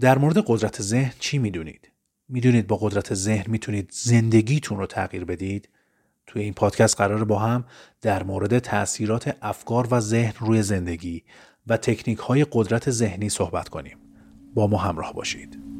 در 0.00 0.18
مورد 0.18 0.38
قدرت 0.46 0.82
ذهن 0.82 1.12
چی 1.18 1.38
می‌دونید؟ 1.38 1.90
می‌دونید 2.28 2.66
با 2.66 2.76
قدرت 2.76 3.14
ذهن 3.14 3.50
می‌تونید 3.50 3.90
زندگیتون 3.92 4.78
رو 4.78 4.86
تغییر 4.86 5.24
بدید؟ 5.24 5.68
توی 6.26 6.42
این 6.42 6.54
پادکست 6.54 6.96
قرار 6.96 7.24
با 7.24 7.38
هم 7.38 7.64
در 8.00 8.22
مورد 8.22 8.58
تاثیرات 8.58 9.36
افکار 9.42 9.88
و 9.90 10.00
ذهن 10.00 10.32
روی 10.40 10.62
زندگی 10.62 11.24
و 11.66 11.76
تکنیک 11.76 12.18
های 12.18 12.46
قدرت 12.52 12.90
ذهنی 12.90 13.28
صحبت 13.28 13.68
کنیم. 13.68 13.98
با 14.54 14.66
ما 14.66 14.78
همراه 14.78 15.12
باشید. 15.12 15.73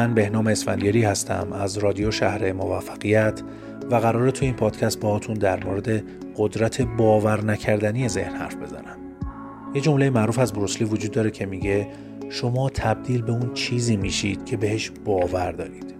من 0.00 0.14
بهنام 0.14 0.46
اسفندیاری 0.46 1.02
هستم 1.02 1.52
از 1.52 1.78
رادیو 1.78 2.10
شهر 2.10 2.52
موفقیت 2.52 3.42
و 3.90 3.94
قرار 3.94 4.30
تو 4.30 4.44
این 4.44 4.54
پادکست 4.54 5.00
باهاتون 5.00 5.34
در 5.34 5.64
مورد 5.64 6.04
قدرت 6.36 6.80
باور 6.82 7.44
نکردنی 7.44 8.08
ذهن 8.08 8.36
حرف 8.36 8.56
بزنم. 8.56 8.96
یه 9.74 9.80
جمله 9.80 10.10
معروف 10.10 10.38
از 10.38 10.52
بروسلی 10.52 10.88
وجود 10.88 11.10
داره 11.10 11.30
که 11.30 11.46
میگه 11.46 11.88
شما 12.28 12.70
تبدیل 12.70 13.22
به 13.22 13.32
اون 13.32 13.54
چیزی 13.54 13.96
میشید 13.96 14.44
که 14.44 14.56
بهش 14.56 14.92
باور 15.04 15.52
دارید. 15.52 15.94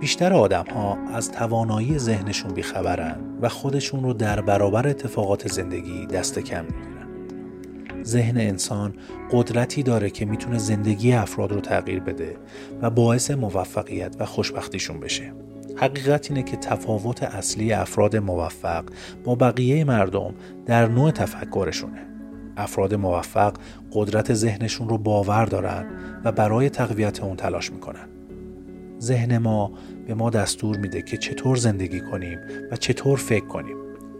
بیشتر 0.00 0.32
آدم 0.32 0.64
ها 0.74 0.98
از 1.14 1.32
توانایی 1.32 1.98
ذهنشون 1.98 2.54
بیخبرن 2.54 3.16
و 3.42 3.48
خودشون 3.48 4.02
رو 4.02 4.12
در 4.12 4.40
برابر 4.40 4.88
اتفاقات 4.88 5.48
زندگی 5.48 6.06
دست 6.06 6.38
کم 6.38 6.64
می‌گیرن. 6.64 6.97
ذهن 8.04 8.36
انسان 8.36 8.94
قدرتی 9.30 9.82
داره 9.82 10.10
که 10.10 10.24
می‌تونه 10.24 10.58
زندگی 10.58 11.12
افراد 11.12 11.52
رو 11.52 11.60
تغییر 11.60 12.00
بده 12.00 12.36
و 12.82 12.90
باعث 12.90 13.30
موفقیت 13.30 14.16
و 14.18 14.24
خوشبختیشون 14.24 15.00
بشه. 15.00 15.32
حقیقت 15.76 16.30
اینه 16.30 16.42
که 16.42 16.56
تفاوت 16.56 17.22
اصلی 17.22 17.72
افراد 17.72 18.16
موفق 18.16 18.84
با 19.24 19.34
بقیه 19.34 19.84
مردم 19.84 20.34
در 20.66 20.88
نوع 20.88 21.10
تفکرشونه. 21.10 22.06
افراد 22.56 22.94
موفق 22.94 23.54
قدرت 23.92 24.34
ذهنشون 24.34 24.88
رو 24.88 24.98
باور 24.98 25.44
دارن 25.44 25.86
و 26.24 26.32
برای 26.32 26.70
تقویت 26.70 27.22
اون 27.22 27.36
تلاش 27.36 27.72
می‌کنن. 27.72 28.08
ذهن 29.00 29.38
ما 29.38 29.72
به 30.06 30.14
ما 30.14 30.30
دستور 30.30 30.76
میده 30.76 31.02
که 31.02 31.16
چطور 31.16 31.56
زندگی 31.56 32.00
کنیم 32.00 32.38
و 32.70 32.76
چطور 32.76 33.18
فکر 33.18 33.46
کنیم. 33.46 33.76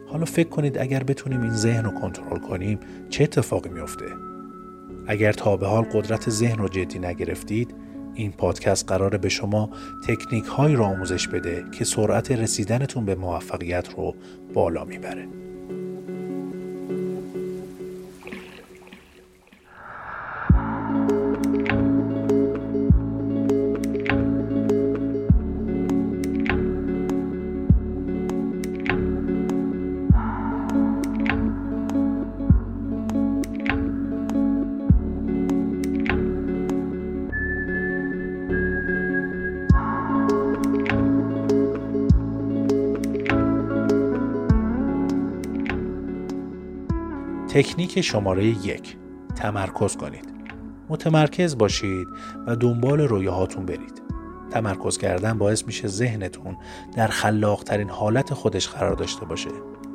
حالا 0.08 0.24
فکر 0.24 0.48
کنید 0.48 0.78
اگر 0.78 1.02
بتونیم 1.02 1.40
این 1.40 1.54
ذهن 1.54 1.84
رو 1.84 1.90
کنترل 1.90 2.38
کنیم 2.38 2.80
چه 3.10 3.24
اتفاقی 3.24 3.70
میفته 3.70 4.04
اگر 5.06 5.32
تا 5.32 5.56
به 5.56 5.66
حال 5.66 5.84
قدرت 5.84 6.30
ذهن 6.30 6.58
رو 6.58 6.68
جدی 6.68 6.98
نگرفتید 6.98 7.74
این 8.14 8.32
پادکست 8.32 8.88
قراره 8.88 9.18
به 9.18 9.28
شما 9.28 9.70
تکنیک 10.08 10.44
هایی 10.44 10.76
را 10.76 10.86
آموزش 10.86 11.28
بده 11.28 11.64
که 11.72 11.84
سرعت 11.84 12.32
رسیدنتون 12.32 13.04
به 13.04 13.14
موفقیت 13.14 13.88
رو 13.96 14.14
بالا 14.54 14.84
می‌بره. 14.84 15.28
تکنیک 47.58 48.00
شماره 48.00 48.44
یک. 48.44 48.96
تمرکز 49.36 49.96
کنید. 49.96 50.24
متمرکز 50.88 51.58
باشید 51.58 52.08
و 52.46 52.56
دنبال 52.56 53.00
رویاهاتون 53.00 53.66
برید. 53.66 54.02
تمرکز 54.50 54.98
کردن 54.98 55.38
باعث 55.38 55.64
میشه 55.66 55.88
ذهنتون 55.88 56.56
در 56.96 57.06
خلاقترین 57.06 57.90
حالت 57.90 58.34
خودش 58.34 58.68
قرار 58.68 58.94
داشته 58.94 59.24
باشه 59.24 59.50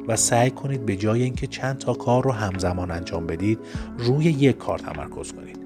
و 0.08 0.16
سعی 0.16 0.52
کنید 0.52 0.86
به 0.86 0.96
جای 0.96 1.24
اینکه 1.24 1.48
چند 1.48 1.78
تا 1.78 1.94
کار 1.94 2.24
رو 2.24 2.32
همزمان 2.32 2.92
انجام 2.92 3.28
بدید 3.28 3.60
روی 3.98 4.26
یک 4.26 4.58
کار 4.58 4.80
تمرکز 4.80 5.32
کنید. 5.34 5.60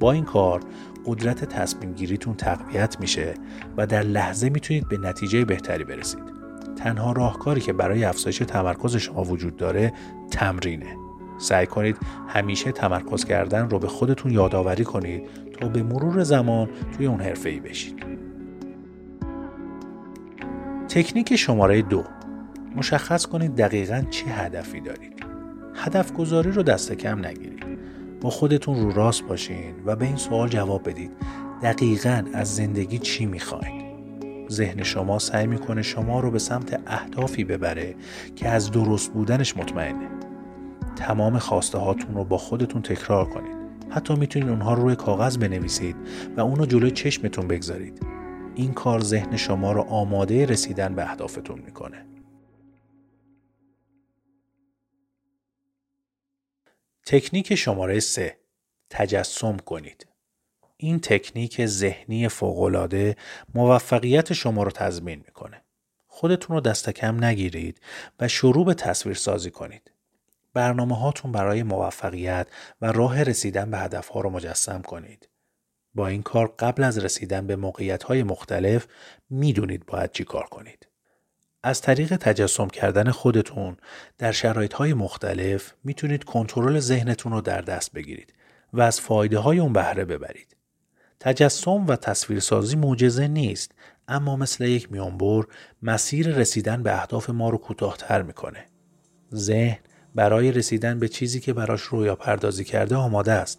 با 0.00 0.12
این 0.12 0.24
کار 0.24 0.60
قدرت 1.06 1.44
تصمیم 1.44 1.92
گیریتون 1.92 2.34
تقویت 2.34 3.00
میشه 3.00 3.34
و 3.76 3.86
در 3.86 4.02
لحظه 4.02 4.50
می‌تونید 4.50 4.88
به 4.88 4.98
نتیجه 4.98 5.44
بهتری 5.44 5.84
برسید. 5.84 6.24
تنها 6.76 7.12
راهکاری 7.12 7.60
که 7.60 7.72
برای 7.72 8.04
افزایش 8.04 8.38
تمرکز 8.38 8.96
شما 8.96 9.24
وجود 9.24 9.56
داره 9.56 9.92
تمرینه. 10.30 11.09
سعی 11.40 11.66
کنید 11.66 11.96
همیشه 12.28 12.72
تمرکز 12.72 13.24
کردن 13.24 13.70
رو 13.70 13.78
به 13.78 13.88
خودتون 13.88 14.32
یادآوری 14.32 14.84
کنید 14.84 15.22
تا 15.60 15.68
به 15.68 15.82
مرور 15.82 16.22
زمان 16.22 16.68
توی 16.96 17.06
اون 17.06 17.20
حرفه 17.20 17.48
ای 17.48 17.60
بشید. 17.60 18.04
تکنیک 20.88 21.36
شماره 21.36 21.82
دو 21.82 22.04
مشخص 22.76 23.26
کنید 23.26 23.54
دقیقا 23.54 24.02
چه 24.10 24.26
هدفی 24.26 24.80
دارید. 24.80 25.12
هدف 25.74 26.12
گذاری 26.12 26.50
رو 26.50 26.62
دست 26.62 26.92
کم 26.92 27.26
نگیرید. 27.26 27.64
با 28.20 28.30
خودتون 28.30 28.80
رو 28.80 28.92
راست 28.92 29.24
باشین 29.24 29.74
و 29.86 29.96
به 29.96 30.06
این 30.06 30.16
سوال 30.16 30.48
جواب 30.48 30.88
بدید. 30.88 31.10
دقیقا 31.62 32.24
از 32.34 32.56
زندگی 32.56 32.98
چی 32.98 33.26
می‌خواید؟ 33.26 33.84
ذهن 34.50 34.82
شما 34.82 35.18
سعی 35.18 35.46
می‌کنه 35.46 35.82
شما 35.82 36.20
رو 36.20 36.30
به 36.30 36.38
سمت 36.38 36.80
اهدافی 36.86 37.44
ببره 37.44 37.94
که 38.36 38.48
از 38.48 38.70
درست 38.70 39.12
بودنش 39.12 39.56
مطمئنه. 39.56 40.19
تمام 41.00 41.38
خواسته 41.38 41.78
هاتون 41.78 42.14
رو 42.14 42.24
با 42.24 42.38
خودتون 42.38 42.82
تکرار 42.82 43.28
کنید. 43.28 43.56
حتی 43.90 44.14
می‌تونید 44.14 44.48
اونها 44.48 44.74
رو 44.74 44.82
روی 44.82 44.96
کاغذ 44.96 45.38
بنویسید 45.38 45.96
و 46.36 46.40
اونو 46.40 46.66
جلوی 46.66 46.90
چشمتون 46.90 47.48
بگذارید. 47.48 48.06
این 48.54 48.72
کار 48.72 49.00
ذهن 49.00 49.36
شما 49.36 49.72
رو 49.72 49.80
آماده 49.82 50.46
رسیدن 50.46 50.94
به 50.94 51.10
اهدافتون 51.10 51.58
می‌کنه. 51.58 52.06
تکنیک 57.06 57.54
شماره 57.54 58.00
3 58.00 58.36
تجسم 58.90 59.56
کنید. 59.56 60.06
این 60.76 61.00
تکنیک 61.00 61.66
ذهنی 61.66 62.28
فوقالعاده 62.28 63.16
موفقیت 63.54 64.32
شما 64.32 64.62
رو 64.62 64.70
تضمین 64.70 65.22
می‌کنه. 65.26 65.62
خودتون 66.06 66.56
رو 66.56 66.60
دست 66.60 66.90
کم 66.90 67.24
نگیرید 67.24 67.80
و 68.20 68.28
شروع 68.28 68.64
به 68.64 68.74
تصویر 68.74 69.14
سازی 69.14 69.50
کنید. 69.50 69.90
برنامه 70.54 70.98
هاتون 70.98 71.32
برای 71.32 71.62
موفقیت 71.62 72.46
و 72.80 72.92
راه 72.92 73.22
رسیدن 73.22 73.70
به 73.70 73.78
هدف 73.78 74.08
ها 74.08 74.20
رو 74.20 74.30
مجسم 74.30 74.82
کنید. 74.82 75.28
با 75.94 76.06
این 76.06 76.22
کار 76.22 76.54
قبل 76.58 76.82
از 76.82 76.98
رسیدن 76.98 77.46
به 77.46 77.56
موقعیت 77.56 78.02
های 78.02 78.22
مختلف 78.22 78.86
می‌دونید 79.30 79.86
باید 79.86 80.12
چی 80.12 80.24
کار 80.24 80.46
کنید. 80.46 80.86
از 81.62 81.80
طریق 81.80 82.16
تجسم 82.16 82.68
کردن 82.68 83.10
خودتون 83.10 83.76
در 84.18 84.32
شرایط 84.32 84.72
های 84.72 84.94
مختلف 84.94 85.72
می‌تونید 85.84 86.24
کنترل 86.24 86.78
ذهنتون 86.78 87.32
رو 87.32 87.40
در 87.40 87.60
دست 87.60 87.92
بگیرید 87.92 88.34
و 88.72 88.80
از 88.80 89.00
فایده 89.00 89.38
های 89.38 89.58
اون 89.58 89.72
بهره 89.72 90.04
ببرید. 90.04 90.56
تجسم 91.20 91.86
و 91.86 91.96
تصویرسازی 91.96 92.76
معجزه 92.76 93.28
نیست 93.28 93.72
اما 94.08 94.36
مثل 94.36 94.64
یک 94.64 94.92
میانبر 94.92 95.44
مسیر 95.82 96.28
رسیدن 96.28 96.82
به 96.82 97.00
اهداف 97.00 97.30
ما 97.30 97.50
رو 97.50 97.58
کوتاهتر 97.58 98.22
می‌کنه. 98.22 98.66
ذهن 99.34 99.78
برای 100.14 100.52
رسیدن 100.52 100.98
به 100.98 101.08
چیزی 101.08 101.40
که 101.40 101.52
براش 101.52 101.82
رویا 101.82 102.16
پردازی 102.16 102.64
کرده 102.64 102.96
آماده 102.96 103.32
است. 103.32 103.58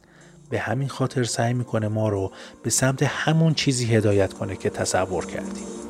به 0.49 0.59
همین 0.59 0.87
خاطر 0.87 1.23
سعی 1.23 1.53
می‌کنه 1.53 1.87
ما 1.87 2.09
رو 2.09 2.31
به 2.63 2.69
سمت 2.69 3.03
همون 3.03 3.53
چیزی 3.53 3.95
هدایت 3.95 4.33
کنه 4.33 4.55
که 4.55 4.69
تصور 4.69 5.25
کردیم. 5.25 5.80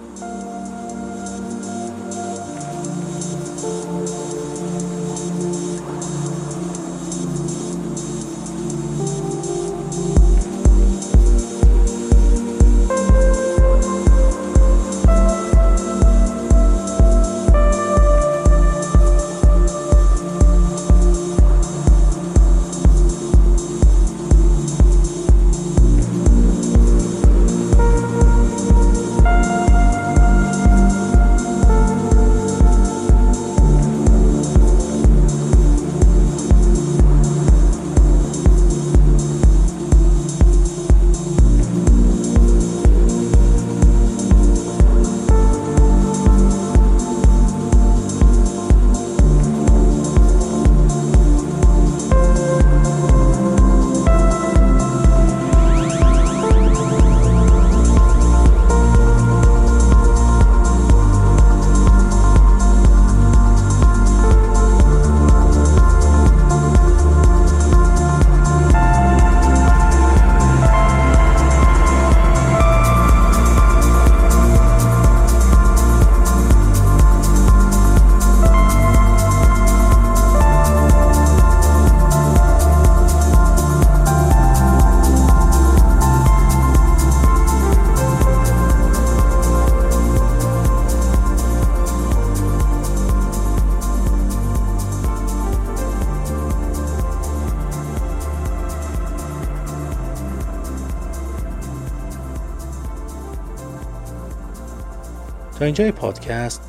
تا 105.61 105.65
اینجای 105.65 105.91
پادکست 105.91 106.61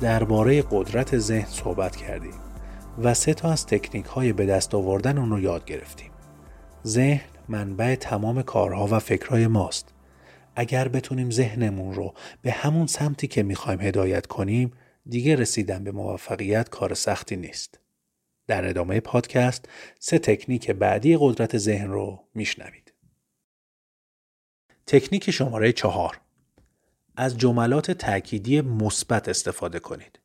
درباره 0.00 0.64
قدرت 0.70 1.18
ذهن 1.18 1.48
صحبت 1.48 1.96
کردیم 1.96 2.34
و 2.98 3.14
سه 3.14 3.34
تا 3.34 3.52
از 3.52 3.66
تکنیک 3.66 4.06
های 4.06 4.32
به 4.32 4.46
دست 4.46 4.74
آوردن 4.74 5.18
اون 5.18 5.30
رو 5.30 5.40
یاد 5.40 5.64
گرفتیم. 5.64 6.10
ذهن 6.86 7.28
منبع 7.48 7.94
تمام 7.94 8.42
کارها 8.42 8.86
و 8.86 8.98
فکرهای 8.98 9.46
ماست. 9.46 9.94
اگر 10.56 10.88
بتونیم 10.88 11.30
ذهنمون 11.30 11.94
رو 11.94 12.14
به 12.42 12.50
همون 12.50 12.86
سمتی 12.86 13.26
که 13.26 13.42
می‌خوایم 13.42 13.80
هدایت 13.80 14.26
کنیم 14.26 14.72
دیگه 15.06 15.36
رسیدن 15.36 15.84
به 15.84 15.92
موفقیت 15.92 16.68
کار 16.68 16.94
سختی 16.94 17.36
نیست. 17.36 17.80
در 18.46 18.68
ادامه 18.68 19.00
پادکست 19.00 19.68
سه 19.98 20.18
تکنیک 20.18 20.70
بعدی 20.70 21.16
قدرت 21.20 21.58
ذهن 21.58 21.90
رو 21.90 22.24
میشنوید. 22.34 22.92
تکنیک 24.86 25.30
شماره 25.30 25.72
چهار 25.72 26.20
از 27.16 27.38
جملات 27.38 27.90
تأکیدی 27.90 28.60
مثبت 28.60 29.28
استفاده 29.28 29.78
کنید. 29.78 30.20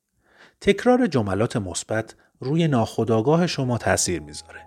تکرار 0.62 1.08
جملات 1.08 1.58
مثبت 1.58 2.16
روی 2.40 2.68
ناخودآگاه 2.68 3.48
شما 3.48 3.78
تاثیر 3.78 4.22
می‌ذاره. 4.22 4.60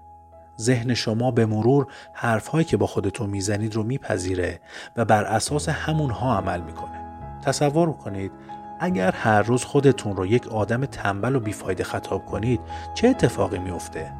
ذهن 0.60 0.94
شما 0.94 1.30
به 1.30 1.46
مرور 1.46 1.86
حرفهایی 2.12 2.64
که 2.64 2.76
با 2.76 2.86
خودتون 2.86 3.30
می‌زنید 3.30 3.74
رو 3.74 3.82
میپذیره 3.82 4.60
و 4.96 5.04
بر 5.04 5.24
اساس 5.24 5.68
همونها 5.68 6.38
عمل 6.38 6.60
می‌کنه. 6.60 7.04
تصور 7.44 7.92
کنید 7.92 8.32
اگر 8.80 9.12
هر 9.12 9.42
روز 9.42 9.64
خودتون 9.64 10.16
رو 10.16 10.26
یک 10.26 10.48
آدم 10.48 10.84
تنبل 10.84 11.36
و 11.36 11.40
بیفایده 11.40 11.84
خطاب 11.84 12.26
کنید 12.26 12.60
چه 12.94 13.08
اتفاقی 13.08 13.58
میفته؟ 13.58 14.12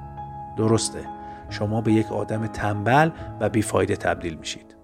درسته 0.57 1.09
شما 1.51 1.81
به 1.81 1.93
یک 1.93 2.13
آدم 2.13 2.47
تنبل 2.47 3.11
و 3.41 3.49
بیفایده 3.49 3.97
تبدیل 3.97 4.35
میشید. 4.35 4.77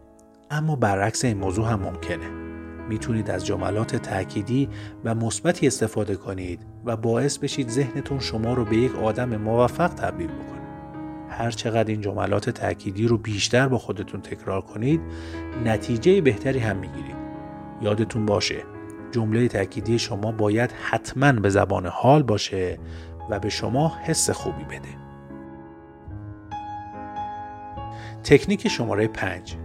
اما 0.50 0.76
برعکس 0.76 1.24
این 1.24 1.38
موضوع 1.38 1.68
هم 1.68 1.80
ممکنه. 1.80 2.43
می‌تونید 2.88 3.30
از 3.30 3.46
جملات 3.46 3.96
تأکیدی 3.96 4.68
و 5.04 5.14
مثبتی 5.14 5.66
استفاده 5.66 6.16
کنید 6.16 6.60
و 6.84 6.96
باعث 6.96 7.38
بشید 7.38 7.68
ذهنتون 7.68 8.18
شما 8.18 8.54
رو 8.54 8.64
به 8.64 8.76
یک 8.76 8.96
آدم 8.96 9.36
موفق 9.36 9.88
تبدیل 9.88 10.26
بکنه. 10.26 10.64
هر 11.28 11.50
چقدر 11.50 11.90
این 11.90 12.00
جملات 12.00 12.50
تأکیدی 12.50 13.06
رو 13.06 13.18
بیشتر 13.18 13.68
با 13.68 13.78
خودتون 13.78 14.20
تکرار 14.20 14.60
کنید 14.60 15.00
نتیجه 15.64 16.20
بهتری 16.20 16.58
هم 16.58 16.76
می‌گیرید. 16.76 17.16
یادتون 17.82 18.26
باشه 18.26 18.62
جمله 19.12 19.48
تأکیدی 19.48 19.98
شما 19.98 20.32
باید 20.32 20.72
حتما 20.72 21.32
به 21.32 21.50
زبان 21.50 21.86
حال 21.86 22.22
باشه 22.22 22.78
و 23.30 23.40
به 23.40 23.48
شما 23.48 23.92
حس 24.02 24.30
خوبی 24.30 24.64
بده. 24.64 24.88
تکنیک 28.24 28.68
شماره 28.68 29.08
5 29.08 29.56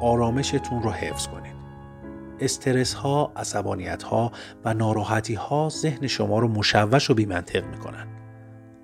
آرامشتون 0.00 0.82
رو 0.82 0.90
حفظ 0.90 1.26
کنید. 1.26 1.53
استرس 2.40 2.94
ها، 2.94 3.32
عصبانیت 3.36 4.02
ها 4.02 4.32
و 4.64 4.74
ناراحتی 4.74 5.34
ها 5.34 5.68
ذهن 5.68 6.06
شما 6.06 6.38
رو 6.38 6.48
مشوش 6.48 7.10
و 7.10 7.14
بیمنطق 7.14 7.64
می‌کنن. 7.66 8.06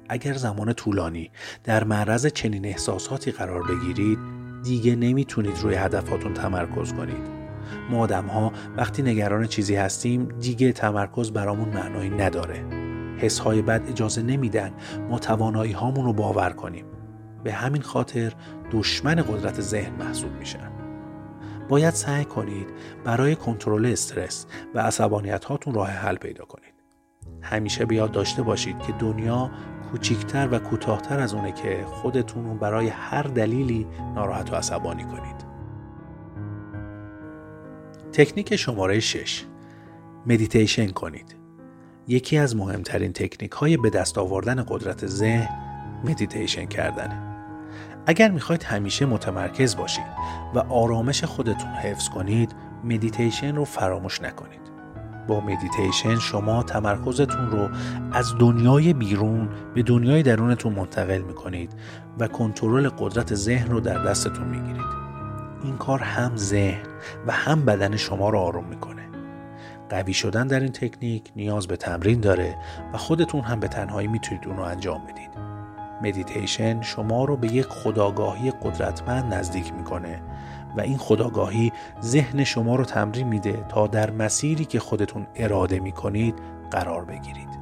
اگر 0.09 0.35
زمان 0.35 0.73
طولانی 0.73 1.31
در 1.65 1.85
معرض 1.85 2.27
چنین 2.27 2.67
احساساتی 2.67 3.31
قرار 3.31 3.63
بگیرید 3.63 4.19
دیگه 4.63 4.97
نمی‌تونید 4.97 5.59
روی 5.63 5.75
هدفاتون 5.75 6.35
تمرکز 6.35 6.93
کنید. 6.93 7.41
ما 7.91 8.01
آدم 8.01 8.27
ها 8.27 8.53
وقتی 8.77 9.03
نگران 9.03 9.47
چیزی 9.47 9.75
هستیم 9.75 10.29
دیگه 10.41 10.73
تمرکز 10.73 11.31
برامون 11.31 11.69
معنایی 11.69 12.11
نداره. 12.11 12.65
حس 13.19 13.39
های 13.39 13.63
بد 13.63 13.89
اجازه 13.89 14.23
نمیدن 14.23 14.73
ما 15.09 15.19
توانایی 15.19 15.73
هامون 15.73 16.05
رو 16.05 16.13
باور 16.13 16.51
کنیم. 16.51 16.85
به 17.45 17.53
همین 17.53 17.83
خاطر 17.83 18.33
دشمن 18.73 19.15
قدرت 19.15 19.61
ذهن 19.61 19.95
محسوب 19.95 20.33
میشن. 20.33 20.80
باید 21.71 21.95
سعی 21.95 22.25
کنید 22.25 22.69
برای 23.05 23.37
کنترل 23.37 23.87
استرس 23.87 24.47
و 24.75 24.79
عصبانیت 24.79 25.45
هاتون 25.45 25.75
راه 25.75 25.89
حل 25.89 26.17
پیدا 26.17 26.45
کنید. 26.45 26.75
همیشه 27.43 27.85
بیاد 27.85 28.13
داشته 28.13 28.43
باشید 28.43 28.79
که 28.79 28.93
دنیا 28.93 29.51
کوچیکتر 29.91 30.49
و 30.53 30.59
کوتاهتر 30.59 31.21
از 31.21 31.35
اونه 31.35 31.53
که 31.53 31.85
خودتون 31.87 32.45
رو 32.45 32.55
برای 32.55 32.89
هر 32.89 33.23
دلیلی 33.23 33.87
ناراحت 34.15 34.53
و 34.53 34.57
عصبانی 34.57 35.05
کنید. 35.05 35.51
تکنیک 38.13 38.57
شماره 38.57 39.01
6 39.01 39.45
مدیتیشن 40.27 40.89
کنید. 40.89 41.37
یکی 42.09 42.39
از 42.39 42.57
مهمترین 42.57 43.13
تکنیک 43.13 43.53
های 43.53 43.77
به 43.77 43.91
دست 43.91 44.19
آوردن 44.19 44.65
قدرت 44.69 45.07
ذهن 45.07 45.49
مدیتیشن 46.05 46.67
کردنه. 46.67 47.30
اگر 48.07 48.31
می‌خواید 48.31 48.63
همیشه 48.63 49.07
متمرکز 49.07 49.77
باشید 49.77 50.05
و 50.55 50.59
آرامش 50.59 51.25
خودتون 51.25 51.71
حفظ 51.71 52.09
کنید 52.09 52.55
مدیتیشن 52.85 53.57
رو 53.57 53.65
فراموش 53.65 54.23
نکنید. 54.23 54.61
با 55.29 55.41
مدیتیشن 55.41 56.19
شما 56.19 56.63
تمرکزتون 56.63 57.51
رو 57.51 57.69
از 58.13 58.39
دنیای 58.39 58.93
بیرون 58.93 59.49
به 59.75 59.83
دنیای 59.83 60.23
درونتون 60.23 60.73
منتقل 60.73 61.19
می‌کنید 61.19 61.73
و 62.19 62.29
کنترل 62.29 62.89
قدرت 62.89 63.35
ذهن 63.35 63.71
رو 63.71 63.81
در 63.81 64.05
دستتون 64.05 64.49
می‌گیرید. 64.49 65.01
این 65.65 65.77
کار 65.77 65.99
هم 65.99 66.37
ذهن 66.37 66.83
و 67.27 67.33
هم 67.33 67.65
بدن 67.65 67.97
شما 67.97 68.29
رو 68.29 68.39
آروم 68.39 68.65
می‌کنه. 68.65 69.03
قوی 69.91 70.15
شدن 70.15 70.47
در 70.47 70.61
این 70.61 70.73
تکنیک 70.73 71.31
نیاز 71.37 71.67
به 71.67 71.77
تمرین 71.77 72.21
داره 72.21 72.57
و 72.93 72.97
خودتون 72.97 73.41
هم 73.41 73.61
به 73.61 73.69
تنهایی 73.69 74.09
می‌تونید 74.09 74.47
اون 74.47 74.57
رو 74.57 74.63
انجام 74.63 75.01
بدید. 75.05 75.31
مدیتیشن 76.03 76.83
شما 76.83 77.25
رو 77.25 77.37
به 77.37 77.53
یک 77.53 77.67
خداگاهی 77.67 78.51
قدرتمند 78.51 79.35
نزدیک 79.35 79.75
می‌کنه 79.75 80.23
و 80.77 80.81
این 80.81 80.99
خداگاهی 80.99 81.73
ذهن 82.03 82.45
شما 82.45 82.77
رو 82.77 82.85
تمرین 82.85 83.29
میده 83.29 83.65
تا 83.69 83.87
در 83.87 84.11
مسیری 84.11 84.65
که 84.65 84.81
خودتون 84.81 85.27
اراده 85.35 85.81
می‌کنید 85.81 86.35
قرار 86.71 87.05
بگیرید. 87.05 87.61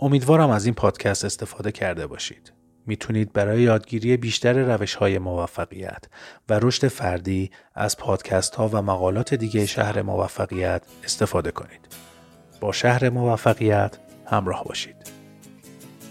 امیدوارم 0.00 0.50
از 0.50 0.64
این 0.64 0.74
پادکست 0.74 1.24
استفاده 1.24 1.72
کرده 1.72 2.06
باشید. 2.06 2.52
می‌تونید 2.86 3.32
برای 3.32 3.62
یادگیری 3.62 4.16
بیشتر 4.16 4.52
روش 4.52 4.94
های 4.94 5.18
موفقیت 5.18 6.04
و 6.48 6.58
رشد 6.62 6.88
فردی 6.88 7.50
از 7.74 7.96
پادکست 7.96 8.54
ها 8.54 8.68
و 8.68 8.82
مقالات 8.82 9.34
دیگه 9.34 9.66
شهر 9.66 10.02
موفقیت 10.02 10.82
استفاده 11.04 11.50
کنید. 11.50 11.80
با 12.60 12.72
شهر 12.72 13.08
موفقیت 13.08 13.98
همراه 14.26 14.64
باشید. 14.64 14.96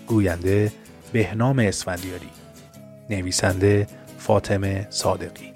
گوینده 0.08 0.72
بهنام 1.14 1.60
اسفندیاری 1.60 2.30
نویسنده 3.10 3.88
فاطمه 4.18 4.88
صادقی 4.90 5.54